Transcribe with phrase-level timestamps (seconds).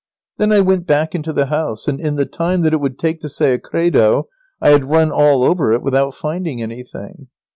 [0.39, 3.19] Then I went back into the house, and in the time that it would take
[3.19, 4.27] to say a credo
[4.59, 7.27] I had run all over it without finding anything.